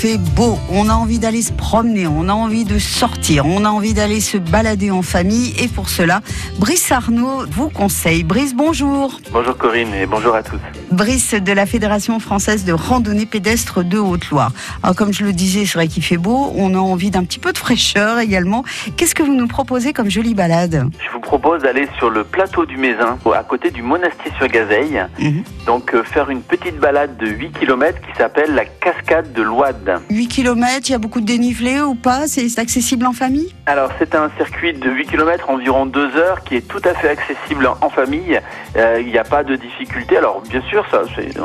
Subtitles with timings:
[0.00, 3.68] fait beau, on a envie d'aller se promener, on a envie de sortir, on a
[3.68, 6.22] envie d'aller se balader en famille et pour cela,
[6.58, 8.24] Brice Arnaud vous conseille.
[8.24, 9.20] Brice, bonjour.
[9.30, 10.58] Bonjour Corinne et bonjour à tous.
[10.90, 14.52] Brice de la Fédération française de randonnée pédestre de Haute-Loire.
[14.82, 17.38] Alors comme je le disais, c'est vrai qu'il fait beau, on a envie d'un petit
[17.38, 18.64] peu de fraîcheur également.
[18.96, 20.88] Qu'est-ce que vous nous proposez comme jolie balade?
[20.98, 25.04] Je vous propose d'aller sur le plateau du Mézin, à côté du monastier sur Gazeille.
[25.18, 25.42] Mhm.
[25.66, 29.89] Donc euh, faire une petite balade de 8 km qui s'appelle la cascade de l'Ouade.
[30.10, 32.26] 8 km, il y a beaucoup de dénivelé ou pas?
[32.26, 33.54] C'est accessible en famille?
[33.66, 37.08] Alors c'est un circuit de 8 km environ 2 heures qui est tout à fait
[37.08, 38.40] accessible en famille.
[38.76, 40.16] Euh, Il n'y a pas de difficulté.
[40.16, 40.84] Alors bien sûr,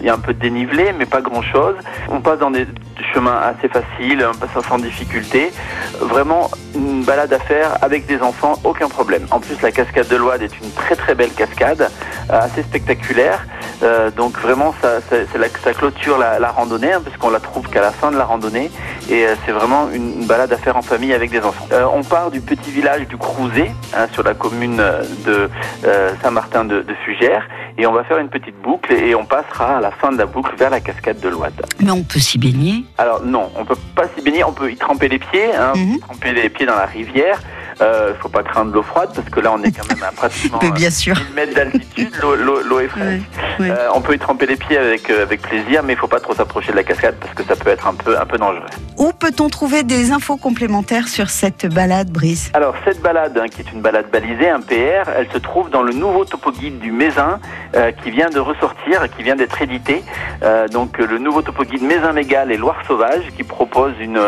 [0.00, 1.76] il y a un peu de dénivelé, mais pas grand-chose.
[2.10, 2.66] On passe dans des
[3.12, 5.50] chemins assez faciles, on passe sans difficulté.
[6.00, 9.26] Vraiment une balade à faire avec des enfants, aucun problème.
[9.30, 11.90] En plus, la cascade de l'Ouade est une très très belle cascade,
[12.30, 13.44] euh, assez spectaculaire.
[13.82, 15.16] Euh, donc vraiment, ça, ça,
[15.64, 18.24] ça clôture la, la randonnée, hein, parce qu'on la trouve qu'à la fin de la
[18.24, 18.70] randonnée.
[19.08, 21.66] Et euh, c'est vraiment une, une balade à faire en famille avec des enfants.
[21.72, 25.48] Euh, on part du petit village du Crouzet, hein, sur la commune euh, de
[25.84, 27.46] euh, Saint-Martin de, de Fugères,
[27.78, 30.26] et on va faire une petite boucle et on passera à la fin de la
[30.26, 31.64] boucle vers la cascade de l'Ouade.
[31.80, 32.84] Mais on peut s'y baigner?
[32.98, 36.00] Alors non, on peut pas s'y baigner, on peut y tremper les pieds, hein, Mhm.
[36.00, 37.40] tremper les pieds dans la rivière.
[37.80, 40.58] Euh, faut pas craindre l'eau froide parce que là on est quand même à pratiquement
[40.62, 41.14] Mais bien sûr.
[41.16, 43.22] 1000 mètres d'altitude, l'eau- est fraîche.
[43.60, 46.20] Euh, on peut y tremper les pieds avec, euh, avec plaisir, mais il faut pas
[46.20, 48.66] trop s'approcher de la cascade parce que ça peut être un peu, un peu dangereux.
[48.96, 52.50] Où peut-on trouver des infos complémentaires sur cette balade, Brice?
[52.54, 55.82] Alors cette balade, hein, qui est une balade balisée, un PR, elle se trouve dans
[55.82, 57.38] le nouveau topo guide du Mézin
[57.76, 60.02] euh, qui vient de ressortir, qui vient d'être édité.
[60.42, 64.20] Euh, donc euh, le nouveau topo guide Mézin Mégal et Loire Sauvage qui propose une,